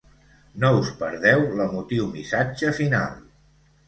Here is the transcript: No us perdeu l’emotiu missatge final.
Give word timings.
No 0.61 0.69
us 0.77 0.87
perdeu 1.01 1.45
l’emotiu 1.59 2.07
missatge 2.13 2.73
final. 2.79 3.13